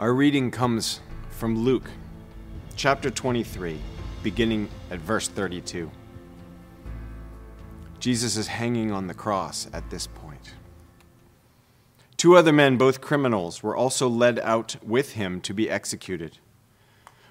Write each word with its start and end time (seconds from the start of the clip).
Our 0.00 0.14
reading 0.14 0.50
comes 0.50 1.00
from 1.28 1.58
Luke 1.58 1.90
chapter 2.74 3.10
23, 3.10 3.78
beginning 4.22 4.70
at 4.90 4.98
verse 4.98 5.28
32. 5.28 5.90
Jesus 7.98 8.38
is 8.38 8.46
hanging 8.46 8.92
on 8.92 9.08
the 9.08 9.12
cross 9.12 9.68
at 9.74 9.90
this 9.90 10.06
point. 10.06 10.54
Two 12.16 12.34
other 12.34 12.50
men, 12.50 12.78
both 12.78 13.02
criminals, 13.02 13.62
were 13.62 13.76
also 13.76 14.08
led 14.08 14.38
out 14.38 14.76
with 14.82 15.12
him 15.12 15.38
to 15.42 15.52
be 15.52 15.68
executed. 15.68 16.38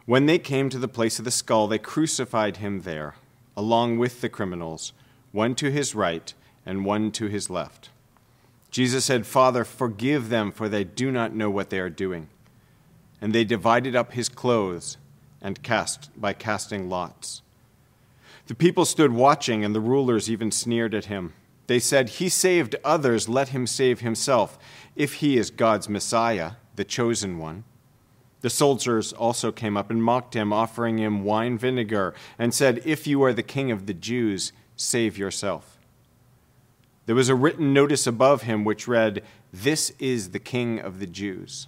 When 0.06 0.28
they 0.28 0.38
came 0.38 0.70
to 0.70 0.78
the 0.78 0.88
place 0.88 1.18
of 1.18 1.26
the 1.26 1.32
skull, 1.32 1.66
they 1.68 1.80
crucified 1.80 2.58
him 2.58 2.82
there, 2.82 3.16
along 3.58 3.98
with 3.98 4.22
the 4.22 4.30
criminals, 4.30 4.94
one 5.32 5.56
to 5.56 5.72
his 5.72 5.96
right 5.96 6.32
and 6.68 6.86
one 6.86 7.12
to 7.14 7.26
his 7.26 7.50
left. 7.50 7.90
Jesus 8.70 9.06
said, 9.06 9.26
Father, 9.26 9.64
forgive 9.64 10.30
them, 10.30 10.52
for 10.52 10.70
they 10.70 10.84
do 10.84 11.12
not 11.12 11.34
know 11.34 11.50
what 11.50 11.72
they 11.72 11.80
are 11.80 11.90
doing. 11.90 12.30
And 13.22 13.34
they 13.34 13.44
divided 13.44 13.96
up 13.96 14.14
his 14.14 14.30
clothes 14.30 14.98
and 15.42 15.62
cast 15.64 16.10
by 16.20 16.34
casting 16.34 16.90
lots. 16.90 17.42
The 18.48 18.56
people 18.56 18.86
stood 18.86 19.12
watching, 19.12 19.64
and 19.64 19.76
the 19.76 19.80
rulers 19.80 20.30
even 20.30 20.52
sneered 20.52 20.96
at 20.96 21.06
him. 21.06 21.34
They 21.68 21.80
said, 21.80 22.10
He 22.10 22.30
saved 22.30 22.76
others, 22.84 23.30
let 23.30 23.50
him 23.50 23.68
save 23.68 24.00
himself, 24.00 24.58
if 24.96 25.16
he 25.16 25.38
is 25.38 25.52
God's 25.52 25.88
Messiah, 25.88 26.54
the 26.76 26.84
chosen 26.84 27.38
one. 27.38 27.64
The 28.42 28.50
soldiers 28.50 29.14
also 29.14 29.52
came 29.52 29.78
up 29.78 29.92
and 29.92 30.04
mocked 30.04 30.34
him, 30.34 30.52
offering 30.52 30.98
him 30.98 31.24
wine 31.24 31.58
vinegar, 31.58 32.16
and 32.40 32.54
said, 32.54 32.82
If 32.86 33.06
you 33.06 33.22
are 33.24 33.34
the 33.34 33.44
king 33.44 33.70
of 33.70 33.86
the 33.86 33.94
Jews, 33.94 34.52
save 34.76 35.18
yourself. 35.18 35.78
There 37.06 37.16
was 37.16 37.30
a 37.30 37.36
written 37.36 37.74
notice 37.74 38.08
above 38.08 38.44
him 38.44 38.64
which 38.64 38.88
read, 38.88 39.24
This 39.52 39.92
is 40.00 40.30
the 40.30 40.40
king 40.40 40.80
of 40.80 41.00
the 41.00 41.08
Jews. 41.08 41.68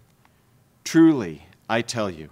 Truly, 0.83 1.45
I 1.69 1.81
tell 1.81 2.09
you, 2.09 2.29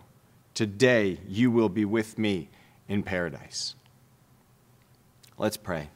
today 0.53 1.19
you 1.28 1.52
will 1.52 1.69
be 1.69 1.86
with 1.86 2.17
me 2.17 2.50
in 2.88 3.03
paradise. 3.03 3.75
Let's 5.38 5.58
pray. 5.58 5.89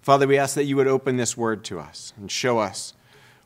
Father, 0.00 0.26
we 0.26 0.38
ask 0.38 0.54
that 0.54 0.64
you 0.64 0.76
would 0.76 0.86
open 0.86 1.16
this 1.16 1.36
word 1.36 1.64
to 1.64 1.78
us 1.78 2.12
and 2.16 2.30
show 2.30 2.58
us 2.58 2.94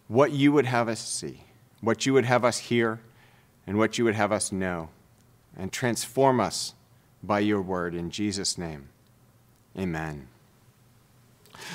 what 0.07 0.33
you 0.33 0.53
would 0.53 0.67
have 0.67 0.89
us 0.89 1.01
see, 1.01 1.45
what 1.81 2.07
you 2.07 2.13
would 2.13 2.25
have 2.25 2.45
us 2.45 2.59
hear, 2.59 3.01
and 3.67 3.79
what 3.79 3.99
you 3.99 4.05
would 4.05 4.15
have 4.15 4.33
us 4.33 4.51
know, 4.51 4.89
and 5.57 5.73
transform 5.73 6.41
us 6.41 6.75
by 7.23 7.41
your 7.41 7.61
word. 7.61 7.95
In 7.95 8.11
Jesus' 8.11 8.57
name, 8.57 8.89
amen. 9.77 10.29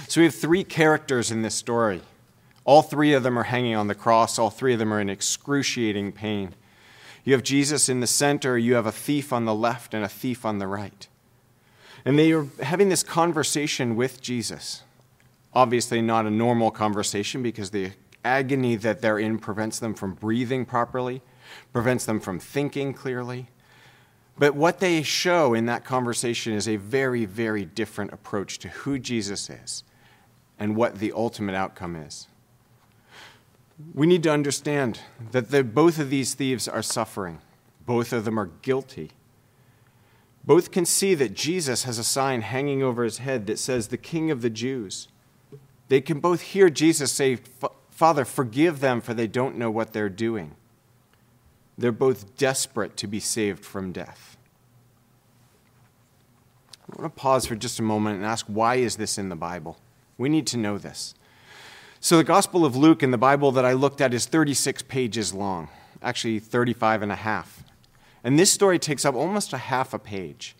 So 0.08 0.22
we 0.22 0.26
have 0.26 0.36
three 0.36 0.64
characters 0.64 1.32
in 1.32 1.42
this 1.42 1.56
story. 1.56 2.02
All 2.66 2.82
three 2.82 3.14
of 3.14 3.24
them 3.24 3.38
are 3.38 3.44
hanging 3.44 3.76
on 3.76 3.88
the 3.88 3.96
cross, 3.96 4.40
all 4.40 4.50
three 4.50 4.74
of 4.74 4.80
them 4.80 4.94
are 4.94 5.02
in 5.02 5.10
excruciating 5.10 6.14
pain. 6.14 6.56
You 7.24 7.34
have 7.34 7.44
Jesus 7.44 7.90
in 7.90 8.00
the 8.00 8.08
center, 8.08 8.58
you 8.58 8.76
have 8.76 8.86
a 8.86 8.92
thief 8.92 9.34
on 9.34 9.46
the 9.46 9.56
left 9.56 9.94
and 9.94 10.04
a 10.04 10.10
thief 10.10 10.46
on 10.46 10.60
the 10.60 10.68
right. 10.68 11.08
And 12.06 12.20
they 12.20 12.32
are 12.34 12.48
having 12.62 12.90
this 12.90 13.04
conversation 13.04 13.96
with 13.96 14.22
Jesus. 14.22 14.84
Obviously, 15.54 16.02
not 16.02 16.26
a 16.26 16.32
normal 16.32 16.72
conversation 16.72 17.44
because 17.44 17.72
the 17.72 17.92
agony 18.26 18.76
that 18.78 19.02
they're 19.02 19.20
in 19.20 19.40
prevents 19.40 19.80
them 19.80 19.94
from 19.94 20.14
breathing 20.14 20.66
properly, 20.66 21.22
prevents 21.72 22.06
them 22.06 22.20
from 22.20 22.40
thinking 22.40 22.94
clearly. 22.94 23.48
But 24.38 24.56
what 24.56 24.80
they 24.80 25.04
show 25.04 25.54
in 25.54 25.66
that 25.68 25.86
conversation 25.86 26.54
is 26.54 26.68
a 26.68 26.78
very, 26.78 27.26
very 27.26 27.66
different 27.66 28.14
approach 28.14 28.60
to 28.60 28.70
who 28.70 28.98
Jesus 28.98 29.50
is 29.50 29.84
and 30.58 30.76
what 30.76 31.00
the 31.00 31.12
ultimate 31.12 31.56
outcome 31.56 31.96
is. 31.96 32.28
We 33.94 34.08
need 34.08 34.24
to 34.24 34.32
understand 34.32 35.00
that 35.32 35.52
the, 35.52 35.64
both 35.64 36.00
of 36.00 36.10
these 36.10 36.34
thieves 36.34 36.68
are 36.68 36.82
suffering, 36.82 37.40
both 37.86 38.14
of 38.14 38.26
them 38.26 38.40
are 38.40 38.52
guilty. 38.62 39.12
Both 40.46 40.72
can 40.72 40.86
see 40.86 41.16
that 41.16 41.34
Jesus 41.34 41.84
has 41.84 41.98
a 41.98 42.04
sign 42.04 42.42
hanging 42.42 42.84
over 42.84 43.04
his 43.04 43.20
head 43.20 43.48
that 43.48 43.60
says, 43.60 43.88
The 43.88 43.98
King 43.98 44.30
of 44.30 44.42
the 44.42 44.50
Jews. 44.50 45.08
They 45.88 46.02
can 46.02 46.20
both 46.20 46.42
hear 46.42 46.70
Jesus 46.70 47.12
say, 47.12 47.38
Father, 47.92 48.26
forgive 48.26 48.80
them, 48.80 49.00
for 49.00 49.14
they 49.14 49.28
don't 49.28 49.58
know 49.58 49.72
what 49.72 49.94
they're 49.94 50.10
doing. 50.10 50.56
They're 51.78 51.92
both 51.92 52.38
desperate 52.38 52.98
to 52.98 53.08
be 53.08 53.20
saved 53.20 53.64
from 53.64 53.92
death. 53.92 54.38
I 56.90 57.02
want 57.02 57.16
to 57.16 57.22
pause 57.22 57.46
for 57.46 57.56
just 57.56 57.80
a 57.80 57.84
moment 57.84 58.18
and 58.18 58.26
ask 58.26 58.46
why 58.48 58.76
is 58.76 58.98
this 58.98 59.18
in 59.18 59.30
the 59.30 59.36
Bible? 59.36 59.78
We 60.18 60.30
need 60.30 60.46
to 60.48 60.58
know 60.58 60.78
this. 60.78 61.16
So, 62.04 62.18
the 62.18 62.26
Gospel 62.26 62.66
of 62.66 62.76
Luke 62.76 63.02
in 63.02 63.12
the 63.12 63.18
Bible 63.18 63.54
that 63.54 63.64
I 63.64 63.72
looked 63.72 64.02
at 64.02 64.14
is 64.14 64.26
36 64.26 64.82
pages 64.82 65.34
long, 65.34 65.70
actually 66.02 66.38
35 66.40 67.02
and 67.02 67.14
a 67.14 67.16
half. 67.16 67.64
And 68.26 68.38
this 68.38 68.52
story 68.52 68.78
takes 68.78 69.06
up 69.06 69.16
almost 69.16 69.54
a 69.54 69.58
half 69.58 69.94
a 69.94 70.00
page. 70.00 70.54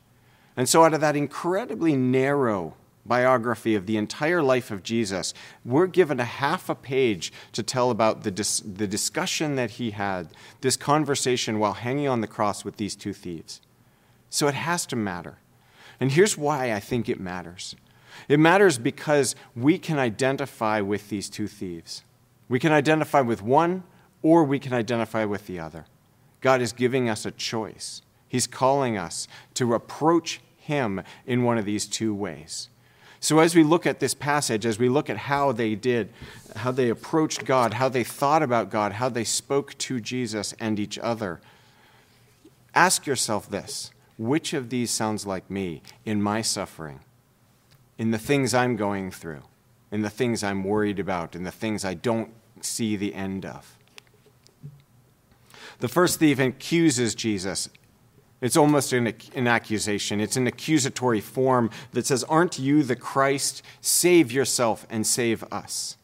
And 0.56 0.70
so, 0.70 0.86
out 0.86 0.94
of 0.94 1.02
that 1.02 1.18
incredibly 1.18 1.98
narrow 1.98 2.76
biography 3.06 3.76
of 3.76 3.88
the 3.88 3.98
entire 3.98 4.42
life 4.42 4.72
of 4.72 4.84
Jesus, 4.84 5.34
we're 5.66 5.88
given 5.88 6.22
a 6.22 6.24
half 6.24 6.70
a 6.70 6.76
page 6.76 7.34
to 7.52 7.62
tell 7.62 7.92
about 7.92 8.24
the, 8.24 8.32
dis- 8.32 8.62
the 8.62 8.88
discussion 8.88 9.58
that 9.58 9.72
he 9.72 9.92
had, 9.92 10.30
this 10.62 10.78
conversation 10.78 11.60
while 11.60 11.74
hanging 11.74 12.08
on 12.08 12.22
the 12.22 12.26
cross 12.26 12.64
with 12.64 12.78
these 12.78 12.96
two 12.96 13.12
thieves. 13.12 13.60
So 14.30 14.48
it 14.48 14.56
has 14.56 14.86
to 14.86 14.96
matter. 14.96 15.40
And 16.00 16.14
here's 16.14 16.38
why 16.38 16.72
I 16.72 16.80
think 16.80 17.10
it 17.10 17.20
matters 17.20 17.76
it 18.28 18.40
matters 18.40 18.78
because 18.78 19.36
we 19.56 19.78
can 19.78 20.00
identify 20.00 20.82
with 20.82 21.10
these 21.10 21.30
two 21.30 21.48
thieves. 21.48 22.04
We 22.50 22.60
can 22.60 22.72
identify 22.72 23.22
with 23.22 23.42
one 23.42 23.84
or 24.22 24.44
we 24.44 24.60
can 24.60 24.74
identify 24.74 25.26
with 25.26 25.48
the 25.48 25.60
other. 25.60 25.86
God 26.42 26.62
is 26.62 26.74
giving 26.74 27.10
us 27.10 27.26
a 27.26 27.32
choice. 27.32 28.02
He's 28.28 28.48
calling 28.48 28.98
us 28.98 29.28
to 29.56 29.74
approach 29.74 30.42
Him 30.58 31.02
in 31.26 31.44
one 31.44 31.58
of 31.58 31.66
these 31.66 31.86
two 31.86 32.14
ways. 32.14 32.70
So, 33.20 33.40
as 33.40 33.56
we 33.56 33.64
look 33.64 33.86
at 33.86 34.02
this 34.02 34.14
passage, 34.14 34.66
as 34.66 34.78
we 34.78 34.90
look 34.90 35.10
at 35.10 35.16
how 35.16 35.54
they 35.54 35.76
did, 35.76 36.10
how 36.58 36.72
they 36.72 36.90
approached 36.90 37.46
God, 37.46 37.76
how 37.76 37.88
they 37.88 38.04
thought 38.04 38.44
about 38.44 38.70
God, 38.70 38.94
how 38.94 39.08
they 39.08 39.24
spoke 39.24 39.78
to 39.78 40.02
Jesus 40.02 40.54
and 40.60 40.78
each 40.78 41.00
other, 41.00 41.40
ask 42.76 43.06
yourself 43.06 43.50
this 43.50 43.92
which 44.18 44.54
of 44.54 44.70
these 44.70 44.92
sounds 44.92 45.26
like 45.26 45.50
me 45.50 45.82
in 46.06 46.22
my 46.22 46.42
suffering, 46.42 47.00
in 48.04 48.12
the 48.12 48.18
things 48.18 48.54
I'm 48.54 48.76
going 48.76 49.12
through, 49.12 49.44
in 49.90 50.02
the 50.02 50.10
things 50.10 50.44
I'm 50.44 50.66
worried 50.66 51.00
about, 51.00 51.38
in 51.38 51.44
the 51.44 51.54
things 51.54 51.86
I 51.86 51.94
don't 51.94 52.32
see 52.60 52.98
the 52.98 53.14
end 53.14 53.46
of? 53.46 53.78
The 55.80 55.88
first 55.88 56.20
thief 56.20 56.38
accuses 56.38 57.16
Jesus 57.16 57.70
it's 58.42 58.58
almost 58.58 58.92
an, 58.92 59.14
an, 59.36 59.48
accusation. 59.48 60.20
It's 60.20 60.36
an 60.36 60.48
accusatory 60.48 61.22
form 61.22 61.70
that 61.94 62.06
says, 62.06 62.26
Aren't 62.26 62.60
you 62.60 62.84
the 62.84 62.98
Christ? 62.98 63.64
Save 63.80 64.34
yourself 64.34 64.86
and 64.90 65.08
save 65.08 65.46
us. 65.50 65.96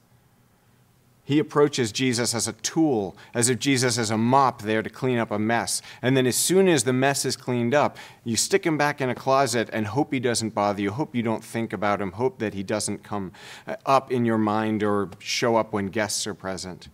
He 1.30 1.38
approaches 1.38 1.92
Jesus 1.92 2.34
as 2.34 2.48
a 2.48 2.54
tool, 2.54 3.16
as 3.36 3.50
if 3.50 3.60
Jesus 3.60 4.00
is 4.00 4.10
a 4.10 4.18
mop 4.18 4.64
there 4.64 4.82
to 4.82 4.90
clean 4.90 5.20
up 5.20 5.30
a 5.30 5.38
mess. 5.38 5.80
And 6.02 6.18
then, 6.18 6.26
as 6.26 6.36
soon 6.36 6.68
as 6.68 6.86
the 6.86 6.92
mess 6.92 7.24
is 7.24 7.38
cleaned 7.38 7.76
up, 7.76 7.98
you 8.24 8.36
stick 8.36 8.66
him 8.66 8.80
back 8.80 9.00
in 9.00 9.12
a 9.12 9.14
closet 9.14 9.70
and 9.72 9.86
hope 9.86 10.12
he 10.12 10.20
doesn't 10.20 10.56
bother 10.56 10.82
you, 10.82 10.90
hope 10.90 11.14
you 11.14 11.22
don't 11.22 11.44
think 11.44 11.72
about 11.72 12.02
him, 12.02 12.14
hope 12.14 12.40
that 12.40 12.56
he 12.56 12.64
doesn't 12.64 13.04
come 13.04 13.32
uh, 13.68 13.76
up 13.86 14.12
in 14.12 14.26
your 14.26 14.40
mind 14.40 14.82
or 14.82 15.12
show 15.20 15.56
up 15.56 15.72
when 15.72 15.90
guests 15.90 16.26
are 16.26 16.34
present. 16.34 16.90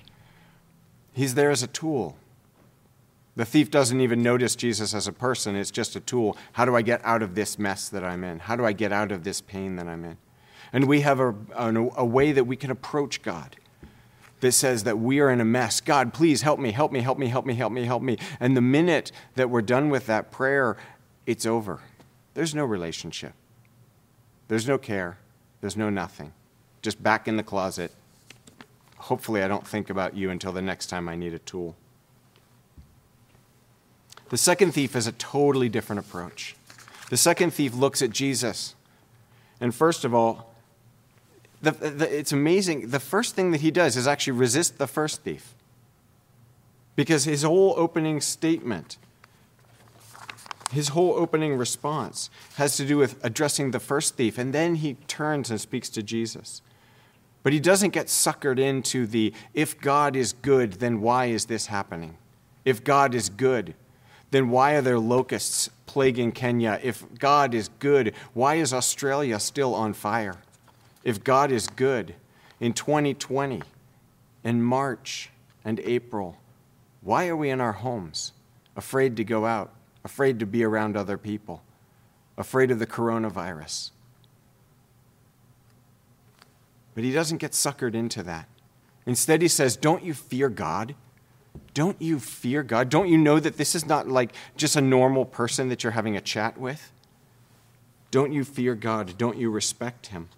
He's 1.14 1.36
there 1.36 1.50
as 1.50 1.64
a 1.64 1.68
tool. 1.68 2.18
The 3.38 3.46
thief 3.46 3.72
doesn't 3.72 4.02
even 4.02 4.22
notice 4.22 4.58
Jesus 4.58 4.94
as 4.94 5.08
a 5.08 5.14
person, 5.14 5.56
it's 5.56 5.72
just 5.72 5.96
a 5.96 6.02
tool. 6.02 6.36
How 6.52 6.66
do 6.66 6.76
I 6.76 6.81
get 6.81 7.00
out 7.06 7.24
of 7.24 7.36
this 7.36 7.58
mess 7.58 7.88
that 7.88 8.04
I'm 8.04 8.26
in? 8.26 8.40
How 8.40 8.58
do 8.58 8.66
I 8.66 8.74
get 8.74 8.92
out 8.92 9.14
of 9.14 9.24
this 9.24 9.40
pain 9.40 9.78
that 9.78 9.88
I'm 9.88 10.04
in? 10.04 10.18
And 10.74 10.90
we 10.90 11.02
have 11.02 11.22
a, 11.22 11.34
a, 11.56 11.74
a 11.96 12.06
way 12.06 12.34
that 12.34 12.44
we 12.44 12.58
can 12.58 12.70
approach 12.70 13.22
God 13.22 13.56
that 14.45 14.51
says 14.51 14.83
that 14.83 15.00
we 15.00 15.19
are 15.19 15.31
in 15.31 15.42
a 15.42 15.45
mess. 15.45 15.81
God, 15.81 16.13
please 16.13 16.44
help 16.44 16.59
me, 16.59 16.71
help 16.71 16.92
me, 16.92 17.01
help 17.01 17.18
me, 17.18 17.27
help 17.27 17.45
me, 17.45 17.56
help 17.56 17.74
me, 17.74 17.83
help 17.83 18.03
me. 18.03 18.18
And 18.39 18.56
the 18.56 18.62
minute 18.62 19.12
that 19.33 19.50
we're 19.50 19.63
done 19.63 19.89
with 19.89 20.06
that 20.06 20.31
prayer, 20.31 20.77
it's 21.25 21.47
over. 21.47 21.80
There's 22.36 22.53
no 22.53 22.63
relationship, 22.63 23.33
there's 24.47 24.68
no 24.68 24.77
care, 24.77 25.18
there's 25.62 25.75
no 25.75 25.89
nothing. 25.89 26.31
Just 26.83 27.01
back 27.01 27.27
in 27.27 27.38
the 27.38 27.44
closet, 27.44 27.92
hopefully 28.97 29.42
I 29.42 29.47
don't 29.47 29.65
think 29.65 29.89
about 29.89 30.15
you 30.15 30.30
until 30.30 30.51
the 30.51 30.62
next 30.62 30.88
time 30.88 31.09
I 31.09 31.15
need 31.15 31.33
a 31.33 31.39
tool. 31.39 31.75
The 34.30 34.38
second 34.38 34.74
thief 34.74 34.94
has 34.94 35.07
a 35.07 35.12
totally 35.13 35.69
different 35.69 36.01
approach. 36.01 36.56
The 37.09 37.18
second 37.18 37.51
thief 37.51 37.74
looks 37.74 38.03
at 38.03 38.12
Jesus. 38.12 38.75
And 39.59 39.74
first 39.74 40.06
of 40.06 40.13
all, 40.13 40.55
the, 41.72 41.90
the, 41.90 42.18
it's 42.20 42.32
amazing. 42.32 42.90
The 42.90 43.00
first 43.00 43.36
thing 43.36 43.52
that 43.52 43.62
he 43.62 43.72
does 43.72 43.98
is 43.98 44.08
actually 44.08 44.34
resist 44.34 44.78
the 44.78 44.88
first 44.88 45.24
thief. 45.24 45.56
Because 46.96 47.26
his 47.26 47.44
whole 47.44 47.74
opening 47.76 48.22
statement, 48.22 48.98
his 50.72 50.90
whole 50.90 51.14
opening 51.14 51.58
response 51.58 52.30
has 52.56 52.78
to 52.78 52.86
do 52.86 52.98
with 52.98 53.24
addressing 53.24 53.72
the 53.72 53.80
first 53.80 54.16
thief. 54.16 54.38
And 54.38 54.54
then 54.54 54.76
he 54.76 54.94
turns 55.08 55.50
and 55.50 55.60
speaks 55.60 55.90
to 55.90 56.04
Jesus. 56.04 56.62
But 57.44 57.54
he 57.54 57.60
doesn't 57.60 57.92
get 57.92 58.08
suckered 58.08 58.60
into 58.60 59.06
the 59.06 59.34
if 59.54 59.80
God 59.80 60.16
is 60.16 60.34
good, 60.34 60.74
then 60.74 61.02
why 61.02 61.26
is 61.26 61.46
this 61.46 61.68
happening? 61.68 62.18
If 62.64 62.84
God 62.84 63.14
is 63.14 63.30
good, 63.30 63.76
then 64.32 64.50
why 64.50 64.74
are 64.74 64.82
there 64.82 65.00
locusts 65.00 65.70
plaguing 65.86 66.32
Kenya? 66.32 66.80
If 66.82 67.06
God 67.20 67.54
is 67.54 67.70
good, 67.80 68.14
why 68.34 68.56
is 68.56 68.74
Australia 68.74 69.40
still 69.40 69.76
on 69.76 69.94
fire? 69.94 70.38
If 71.06 71.24
God 71.24 71.52
is 71.52 71.68
good, 71.68 72.16
in 72.60 72.74
2020, 72.74 73.62
in 74.44 74.63
March 74.63 75.30
and 75.63 75.80
April, 75.81 76.38
why 77.02 77.28
are 77.28 77.36
we 77.36 77.52
in 77.52 77.62
our 77.62 77.74
homes, 77.74 78.34
afraid 78.75 79.16
to 79.18 79.24
go 79.24 79.46
out, 79.46 79.72
afraid 80.04 80.40
to 80.40 80.46
be 80.48 80.63
around 80.63 80.98
other 80.98 81.18
people, 81.18 81.63
afraid 82.38 82.72
of 82.72 82.80
the 82.80 82.88
coronavirus? 82.88 83.92
But 86.96 87.04
he 87.04 87.12
doesn't 87.12 87.38
get 87.38 87.52
suckered 87.52 87.94
into 87.94 88.24
that. 88.24 88.48
Instead, 89.06 89.44
he 89.44 89.48
says, 89.48 89.75
Don't 89.75 90.04
you 90.04 90.16
fear 90.16 90.50
God? 90.50 90.96
Don't 91.75 92.02
you 92.02 92.19
fear 92.19 92.63
God? 92.63 92.90
Don't 92.90 93.10
you 93.10 93.18
know 93.18 93.40
that 93.40 93.57
this 93.57 93.75
is 93.75 93.86
not 93.86 94.07
like 94.07 94.34
just 94.57 94.75
a 94.75 94.81
normal 94.81 95.25
person 95.25 95.69
that 95.69 95.84
you're 95.84 95.92
having 95.92 96.18
a 96.18 96.22
chat 96.22 96.57
with? 96.57 96.92
Don't 98.10 98.31
you 98.31 98.44
fear 98.44 98.74
God? 98.74 99.18
Don't 99.18 99.38
you 99.38 99.52
respect 99.52 100.07
Him? 100.07 100.30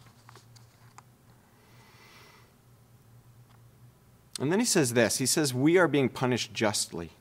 And 4.40 4.52
then 4.52 4.60
he 4.60 4.66
says 4.66 4.94
this 4.94 5.18
He 5.18 5.26
says, 5.26 5.54
We 5.54 5.78
are 5.78 5.88
being 5.88 6.10
punished 6.10 6.54
justly. 6.54 7.12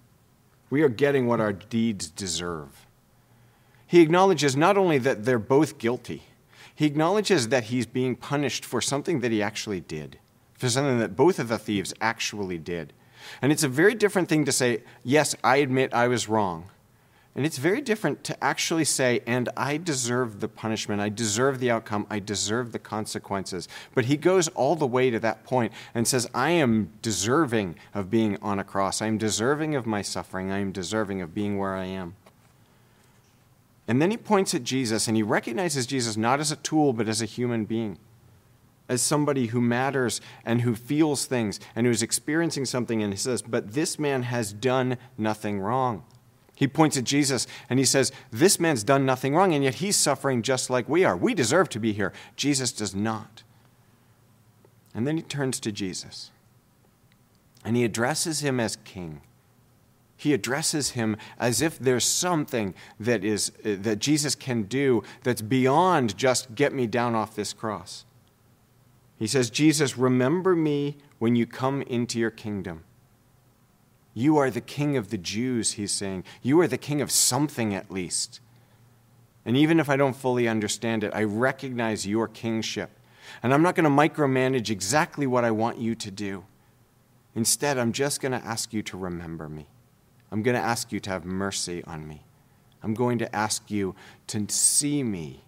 We 0.68 0.82
are 0.82 0.88
getting 0.88 1.26
what 1.26 1.40
our 1.40 1.52
deeds 1.52 2.08
deserve. 2.08 2.86
He 3.86 4.00
acknowledges 4.00 4.56
not 4.56 4.76
only 4.76 4.98
that 4.98 5.24
they're 5.24 5.38
both 5.38 5.78
guilty, 5.78 6.24
he 6.74 6.86
acknowledges 6.86 7.48
that 7.48 7.64
he's 7.64 7.86
being 7.86 8.16
punished 8.16 8.64
for 8.64 8.80
something 8.80 9.20
that 9.20 9.30
he 9.30 9.40
actually 9.40 9.80
did, 9.80 10.18
for 10.54 10.68
something 10.68 10.98
that 10.98 11.14
both 11.16 11.38
of 11.38 11.48
the 11.48 11.58
thieves 11.58 11.94
actually 12.00 12.58
did. 12.58 12.92
And 13.40 13.52
it's 13.52 13.62
a 13.62 13.68
very 13.68 13.94
different 13.94 14.28
thing 14.28 14.44
to 14.44 14.52
say, 14.52 14.82
Yes, 15.04 15.34
I 15.42 15.56
admit 15.58 15.94
I 15.94 16.08
was 16.08 16.28
wrong. 16.28 16.70
And 17.36 17.44
it's 17.44 17.58
very 17.58 17.82
different 17.82 18.24
to 18.24 18.42
actually 18.42 18.86
say, 18.86 19.20
and 19.26 19.50
I 19.58 19.76
deserve 19.76 20.40
the 20.40 20.48
punishment, 20.48 21.02
I 21.02 21.10
deserve 21.10 21.60
the 21.60 21.70
outcome, 21.70 22.06
I 22.08 22.18
deserve 22.18 22.72
the 22.72 22.78
consequences. 22.78 23.68
But 23.94 24.06
he 24.06 24.16
goes 24.16 24.48
all 24.48 24.74
the 24.74 24.86
way 24.86 25.10
to 25.10 25.20
that 25.20 25.44
point 25.44 25.70
and 25.94 26.08
says, 26.08 26.26
I 26.34 26.50
am 26.50 26.92
deserving 27.02 27.76
of 27.92 28.10
being 28.10 28.38
on 28.40 28.58
a 28.58 28.64
cross. 28.64 29.02
I 29.02 29.06
am 29.06 29.18
deserving 29.18 29.74
of 29.74 29.84
my 29.84 30.00
suffering. 30.00 30.50
I 30.50 30.60
am 30.60 30.72
deserving 30.72 31.20
of 31.20 31.34
being 31.34 31.58
where 31.58 31.76
I 31.76 31.84
am. 31.84 32.14
And 33.86 34.00
then 34.00 34.10
he 34.10 34.16
points 34.16 34.54
at 34.54 34.64
Jesus 34.64 35.06
and 35.06 35.14
he 35.14 35.22
recognizes 35.22 35.86
Jesus 35.86 36.16
not 36.16 36.40
as 36.40 36.50
a 36.50 36.56
tool, 36.56 36.94
but 36.94 37.06
as 37.06 37.20
a 37.20 37.26
human 37.26 37.66
being 37.66 37.98
as 38.88 39.02
somebody 39.02 39.46
who 39.46 39.60
matters 39.60 40.20
and 40.44 40.62
who 40.62 40.74
feels 40.74 41.26
things 41.26 41.58
and 41.74 41.86
who's 41.86 42.02
experiencing 42.02 42.64
something, 42.64 43.02
and 43.02 43.12
he 43.12 43.18
says, 43.18 43.42
But 43.42 43.72
this 43.72 43.98
man 43.98 44.22
has 44.22 44.52
done 44.52 44.96
nothing 45.18 45.58
wrong. 45.58 46.04
He 46.56 46.66
points 46.66 46.96
at 46.96 47.04
Jesus 47.04 47.46
and 47.70 47.78
he 47.78 47.84
says, 47.84 48.10
This 48.32 48.58
man's 48.58 48.82
done 48.82 49.06
nothing 49.06 49.34
wrong, 49.34 49.54
and 49.54 49.62
yet 49.62 49.76
he's 49.76 49.94
suffering 49.94 50.42
just 50.42 50.70
like 50.70 50.88
we 50.88 51.04
are. 51.04 51.16
We 51.16 51.34
deserve 51.34 51.68
to 51.68 51.78
be 51.78 51.92
here. 51.92 52.12
Jesus 52.34 52.72
does 52.72 52.94
not. 52.94 53.44
And 54.94 55.06
then 55.06 55.16
he 55.18 55.22
turns 55.22 55.60
to 55.60 55.70
Jesus 55.70 56.30
and 57.66 57.76
he 57.76 57.84
addresses 57.84 58.40
him 58.40 58.58
as 58.58 58.76
king. 58.76 59.20
He 60.16 60.32
addresses 60.32 60.90
him 60.90 61.16
as 61.38 61.60
if 61.60 61.78
there's 61.78 62.04
something 62.04 62.74
that, 62.98 63.22
is, 63.22 63.52
uh, 63.64 63.76
that 63.80 63.98
Jesus 63.98 64.34
can 64.34 64.62
do 64.62 65.02
that's 65.24 65.42
beyond 65.42 66.16
just 66.16 66.54
get 66.54 66.72
me 66.72 66.86
down 66.86 67.14
off 67.14 67.34
this 67.34 67.52
cross. 67.52 68.06
He 69.18 69.26
says, 69.26 69.50
Jesus, 69.50 69.98
remember 69.98 70.56
me 70.56 70.96
when 71.18 71.36
you 71.36 71.44
come 71.44 71.82
into 71.82 72.18
your 72.18 72.30
kingdom. 72.30 72.84
You 74.18 74.38
are 74.38 74.50
the 74.50 74.62
king 74.62 74.96
of 74.96 75.10
the 75.10 75.18
Jews, 75.18 75.72
he's 75.72 75.92
saying. 75.92 76.24
You 76.40 76.58
are 76.60 76.66
the 76.66 76.78
king 76.78 77.02
of 77.02 77.10
something 77.10 77.74
at 77.74 77.90
least. 77.90 78.40
And 79.44 79.58
even 79.58 79.78
if 79.78 79.90
I 79.90 79.98
don't 79.98 80.16
fully 80.16 80.48
understand 80.48 81.04
it, 81.04 81.12
I 81.14 81.24
recognize 81.24 82.06
your 82.06 82.26
kingship. 82.26 82.88
And 83.42 83.52
I'm 83.52 83.60
not 83.60 83.74
going 83.74 83.84
to 83.84 83.90
micromanage 83.90 84.70
exactly 84.70 85.26
what 85.26 85.44
I 85.44 85.50
want 85.50 85.76
you 85.76 85.94
to 85.96 86.10
do. 86.10 86.46
Instead, 87.34 87.76
I'm 87.76 87.92
just 87.92 88.22
going 88.22 88.32
to 88.32 88.42
ask 88.42 88.72
you 88.72 88.82
to 88.84 88.96
remember 88.96 89.50
me. 89.50 89.66
I'm 90.32 90.42
going 90.42 90.56
to 90.56 90.62
ask 90.62 90.92
you 90.92 91.00
to 91.00 91.10
have 91.10 91.26
mercy 91.26 91.84
on 91.84 92.08
me. 92.08 92.22
I'm 92.82 92.94
going 92.94 93.18
to 93.18 93.36
ask 93.36 93.70
you 93.70 93.94
to 94.28 94.46
see 94.48 95.02
me 95.02 95.44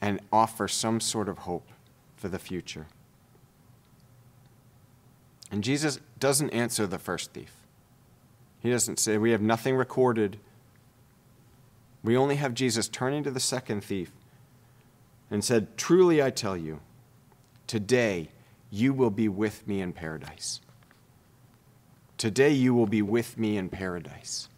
and 0.00 0.20
offer 0.32 0.68
some 0.68 1.00
sort 1.00 1.28
of 1.28 1.36
hope 1.36 1.68
for 2.16 2.30
the 2.30 2.38
future. 2.38 2.86
And 5.54 5.62
Jesus 5.62 6.00
doesn't 6.18 6.50
answer 6.50 6.84
the 6.84 6.98
first 6.98 7.30
thief. 7.30 7.52
He 8.58 8.70
doesn't 8.70 8.98
say, 8.98 9.18
We 9.18 9.30
have 9.30 9.40
nothing 9.40 9.76
recorded. 9.76 10.40
We 12.02 12.16
only 12.16 12.34
have 12.34 12.54
Jesus 12.54 12.88
turning 12.88 13.22
to 13.22 13.30
the 13.30 13.38
second 13.38 13.84
thief 13.84 14.10
and 15.30 15.44
said, 15.44 15.76
Truly 15.76 16.20
I 16.20 16.30
tell 16.30 16.56
you, 16.56 16.80
today 17.68 18.30
you 18.68 18.92
will 18.92 19.12
be 19.12 19.28
with 19.28 19.64
me 19.68 19.80
in 19.80 19.92
paradise. 19.92 20.60
Today 22.18 22.50
you 22.50 22.74
will 22.74 22.88
be 22.88 23.00
with 23.00 23.38
me 23.38 23.56
in 23.56 23.68
paradise. 23.68 24.48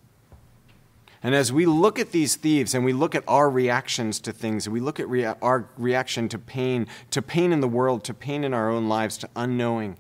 And 1.23 1.35
as 1.35 1.53
we 1.53 1.67
look 1.67 1.99
at 1.99 2.13
these 2.13 2.37
thieves 2.37 2.75
and 2.75 2.87
we 2.87 2.95
look 2.95 3.15
at 3.15 3.23
our 3.29 3.51
reactions 3.51 4.19
to 4.21 4.33
things, 4.33 4.67
we 4.67 4.81
look 4.81 4.99
at 4.99 5.11
rea- 5.11 5.35
our 5.43 5.69
reaction 5.77 6.31
to 6.31 6.39
pain, 6.39 6.87
to 7.11 7.21
pain 7.21 7.53
in 7.53 7.61
the 7.61 7.69
world, 7.69 8.03
to 8.05 8.15
pain 8.15 8.45
in 8.45 8.55
our 8.55 8.71
own 8.71 8.89
lives, 8.89 9.19
to 9.19 9.29
unknowing, 9.37 9.99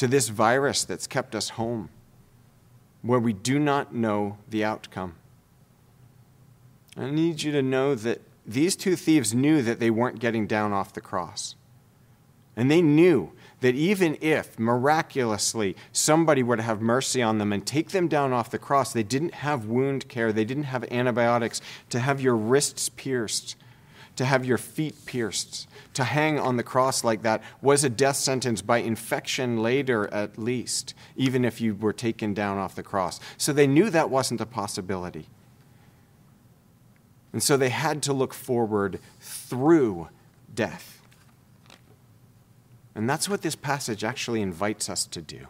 to 0.00 0.08
this 0.08 0.30
virus 0.30 0.82
that's 0.82 1.06
kept 1.06 1.34
us 1.34 1.50
home, 1.50 1.90
where 3.02 3.20
we 3.20 3.34
do 3.34 3.58
not 3.58 3.94
know 3.94 4.38
the 4.48 4.64
outcome. 4.64 5.14
I 6.96 7.10
need 7.10 7.42
you 7.42 7.52
to 7.52 7.60
know 7.60 7.94
that 7.94 8.22
these 8.46 8.76
two 8.76 8.96
thieves 8.96 9.34
knew 9.34 9.60
that 9.60 9.78
they 9.78 9.90
weren't 9.90 10.18
getting 10.18 10.46
down 10.46 10.72
off 10.72 10.94
the 10.94 11.02
cross. 11.02 11.54
And 12.56 12.70
they 12.70 12.80
knew 12.80 13.32
that 13.60 13.74
even 13.74 14.16
if 14.22 14.58
miraculously 14.58 15.76
somebody 15.92 16.42
were 16.42 16.56
to 16.56 16.62
have 16.62 16.80
mercy 16.80 17.20
on 17.20 17.36
them 17.36 17.52
and 17.52 17.66
take 17.66 17.90
them 17.90 18.08
down 18.08 18.32
off 18.32 18.50
the 18.50 18.58
cross, 18.58 18.94
they 18.94 19.02
didn't 19.02 19.34
have 19.34 19.66
wound 19.66 20.08
care, 20.08 20.32
they 20.32 20.46
didn't 20.46 20.62
have 20.62 20.90
antibiotics, 20.90 21.60
to 21.90 22.00
have 22.00 22.22
your 22.22 22.36
wrists 22.36 22.88
pierced, 22.88 23.54
to 24.16 24.24
have 24.24 24.44
your 24.44 24.58
feet 24.58 25.06
pierced, 25.06 25.68
to 25.94 26.04
hang 26.04 26.38
on 26.38 26.56
the 26.56 26.62
cross 26.62 27.04
like 27.04 27.22
that 27.22 27.42
was 27.62 27.84
a 27.84 27.88
death 27.88 28.16
sentence 28.16 28.62
by 28.62 28.78
infection 28.78 29.62
later, 29.62 30.12
at 30.12 30.38
least, 30.38 30.94
even 31.16 31.44
if 31.44 31.60
you 31.60 31.74
were 31.74 31.92
taken 31.92 32.34
down 32.34 32.58
off 32.58 32.74
the 32.74 32.82
cross. 32.82 33.20
So 33.36 33.52
they 33.52 33.66
knew 33.66 33.90
that 33.90 34.10
wasn't 34.10 34.40
a 34.40 34.46
possibility. 34.46 35.26
And 37.32 37.42
so 37.42 37.56
they 37.56 37.68
had 37.68 38.02
to 38.04 38.12
look 38.12 38.34
forward 38.34 39.00
through 39.20 40.08
death. 40.54 41.00
And 42.94 43.08
that's 43.08 43.28
what 43.28 43.42
this 43.42 43.54
passage 43.54 44.02
actually 44.02 44.42
invites 44.42 44.90
us 44.90 45.06
to 45.06 45.22
do. 45.22 45.46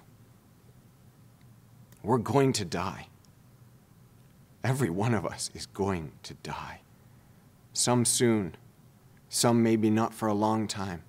We're 2.03 2.19
going 2.19 2.53
to 2.55 2.65
die. 2.65 3.09
Every 4.63 4.91
one 4.91 5.15
of 5.15 5.25
us 5.25 5.51
is 5.55 5.67
going 5.67 6.13
to 6.23 6.35
die. 6.35 6.81
Some 7.73 8.05
soon, 8.05 8.57
some 9.29 9.63
maybe 9.63 9.91
not 9.91 10.13
for 10.13 10.29
a 10.29 10.35
long 10.35 10.67
time. 10.67 11.03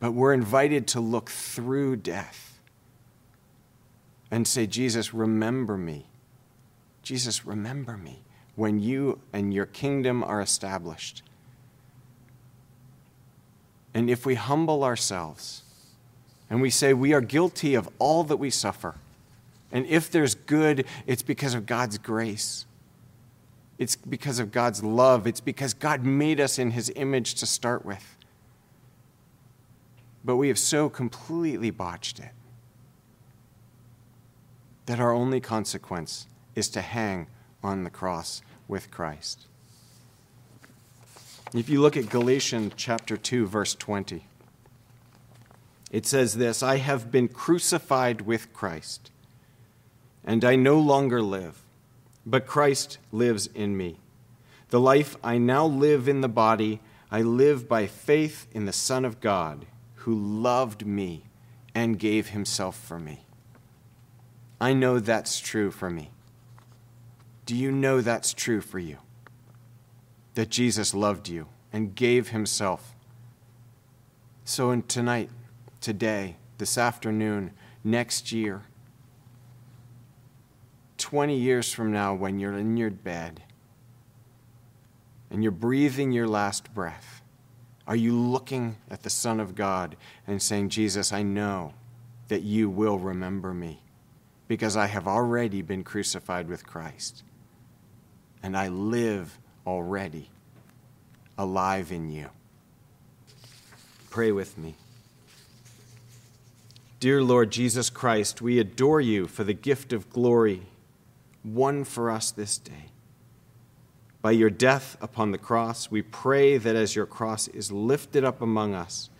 But 0.00 0.12
we're 0.12 0.34
invited 0.34 0.86
to 0.88 1.00
look 1.00 1.30
through 1.30 1.96
death 1.96 2.58
and 4.30 4.46
say, 4.46 4.66
Jesus, 4.66 5.14
remember 5.14 5.76
me. 5.76 6.06
Jesus, 7.02 7.46
remember 7.46 7.96
me 7.96 8.22
when 8.56 8.80
you 8.80 9.20
and 9.32 9.54
your 9.54 9.66
kingdom 9.66 10.24
are 10.24 10.40
established. 10.40 11.22
And 13.94 14.10
if 14.10 14.26
we 14.26 14.34
humble 14.34 14.82
ourselves 14.82 15.62
and 16.50 16.60
we 16.60 16.70
say 16.70 16.92
we 16.92 17.12
are 17.12 17.20
guilty 17.20 17.74
of 17.74 17.88
all 17.98 18.24
that 18.24 18.36
we 18.36 18.50
suffer, 18.50 18.96
and 19.70 19.86
if 19.86 20.10
there's 20.10 20.34
good, 20.34 20.84
it's 21.06 21.22
because 21.22 21.54
of 21.54 21.66
God's 21.66 21.98
grace. 21.98 22.66
It's 23.78 23.96
because 23.96 24.38
of 24.38 24.52
God's 24.52 24.82
love. 24.84 25.26
It's 25.26 25.40
because 25.40 25.74
God 25.74 26.04
made 26.04 26.40
us 26.40 26.58
in 26.58 26.70
His 26.70 26.92
image 26.94 27.34
to 27.36 27.46
start 27.46 27.84
with. 27.84 28.16
But 30.24 30.36
we 30.36 30.48
have 30.48 30.58
so 30.58 30.88
completely 30.88 31.70
botched 31.70 32.18
it 32.18 32.30
that 34.86 35.00
our 35.00 35.12
only 35.12 35.40
consequence 35.40 36.26
is 36.54 36.68
to 36.70 36.80
hang 36.80 37.26
on 37.62 37.84
the 37.84 37.90
cross 37.90 38.42
with 38.68 38.90
Christ. 38.90 39.46
If 41.54 41.68
you 41.68 41.80
look 41.80 41.96
at 41.96 42.08
Galatians 42.08 42.72
chapter 42.76 43.16
2 43.16 43.46
verse 43.46 43.74
20, 43.74 44.26
it 45.90 46.06
says 46.06 46.34
this, 46.34 46.62
I 46.62 46.78
have 46.78 47.12
been 47.12 47.28
crucified 47.28 48.22
with 48.22 48.52
Christ, 48.52 49.12
and 50.24 50.44
I 50.44 50.56
no 50.56 50.78
longer 50.78 51.22
live, 51.22 51.63
but 52.26 52.46
Christ 52.46 52.98
lives 53.12 53.46
in 53.48 53.76
me. 53.76 53.98
The 54.70 54.80
life 54.80 55.16
I 55.22 55.38
now 55.38 55.66
live 55.66 56.08
in 56.08 56.20
the 56.20 56.28
body, 56.28 56.80
I 57.10 57.22
live 57.22 57.68
by 57.68 57.86
faith 57.86 58.46
in 58.52 58.64
the 58.64 58.72
Son 58.72 59.04
of 59.04 59.20
God, 59.20 59.66
who 59.96 60.14
loved 60.14 60.86
me 60.86 61.24
and 61.74 61.98
gave 61.98 62.28
himself 62.28 62.76
for 62.76 62.98
me. 62.98 63.26
I 64.60 64.72
know 64.72 64.98
that's 64.98 65.40
true 65.40 65.70
for 65.70 65.90
me. 65.90 66.10
Do 67.46 67.54
you 67.54 67.70
know 67.70 68.00
that's 68.00 68.32
true 68.32 68.60
for 68.60 68.78
you? 68.78 68.98
That 70.34 70.48
Jesus 70.48 70.94
loved 70.94 71.28
you 71.28 71.48
and 71.72 71.94
gave 71.94 72.30
himself. 72.30 72.94
So, 74.44 74.70
in 74.70 74.82
tonight, 74.82 75.30
today, 75.80 76.36
this 76.58 76.78
afternoon, 76.78 77.52
next 77.82 78.32
year, 78.32 78.62
20 80.98 81.36
years 81.36 81.72
from 81.72 81.92
now, 81.92 82.14
when 82.14 82.38
you're 82.38 82.56
in 82.56 82.76
your 82.76 82.90
bed 82.90 83.42
and 85.30 85.42
you're 85.42 85.52
breathing 85.52 86.12
your 86.12 86.28
last 86.28 86.72
breath, 86.74 87.22
are 87.86 87.96
you 87.96 88.18
looking 88.18 88.76
at 88.90 89.02
the 89.02 89.10
Son 89.10 89.40
of 89.40 89.54
God 89.54 89.96
and 90.26 90.40
saying, 90.40 90.70
Jesus, 90.70 91.12
I 91.12 91.22
know 91.22 91.74
that 92.28 92.42
you 92.42 92.70
will 92.70 92.98
remember 92.98 93.52
me? 93.52 93.84
because 94.48 94.76
I 94.76 94.86
have 94.86 95.08
already 95.08 95.62
been 95.62 95.84
crucified 95.84 96.48
with 96.48 96.66
Christ. 96.66 97.22
And 98.42 98.56
I 98.56 98.68
live 98.68 99.38
already 99.66 100.30
alive 101.38 101.90
in 101.90 102.10
you. 102.10 102.28
Pray 104.10 104.32
with 104.32 104.58
me. 104.58 104.74
Dear 107.00 107.22
Lord 107.22 107.50
Jesus 107.50 107.90
Christ, 107.90 108.40
we 108.40 108.58
adore 108.58 109.00
you 109.00 109.26
for 109.26 109.44
the 109.44 109.54
gift 109.54 109.92
of 109.92 110.10
glory 110.10 110.62
won 111.44 111.84
for 111.84 112.10
us 112.10 112.30
this 112.30 112.58
day. 112.58 112.86
By 114.22 114.30
your 114.30 114.50
death 114.50 114.96
upon 115.00 115.32
the 115.32 115.38
cross, 115.38 115.90
we 115.90 116.00
pray 116.00 116.56
that 116.56 116.74
as 116.74 116.96
your 116.96 117.06
cross 117.06 117.46
is 117.48 117.70
lifted 117.70 118.24
up 118.24 118.40
among 118.40 118.74
us, 118.74 119.10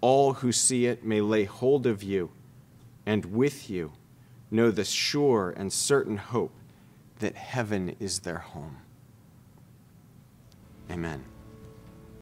all 0.00 0.34
who 0.34 0.52
see 0.52 0.86
it 0.86 1.04
may 1.04 1.20
lay 1.20 1.44
hold 1.44 1.86
of 1.86 2.02
you 2.02 2.30
and 3.04 3.26
with 3.26 3.68
you 3.68 3.92
know 4.50 4.70
the 4.70 4.84
sure 4.84 5.52
and 5.56 5.72
certain 5.72 6.16
hope 6.16 6.54
that 7.18 7.34
heaven 7.34 7.96
is 8.00 8.20
their 8.20 8.38
home. 8.38 8.78
Amen. 10.90 11.24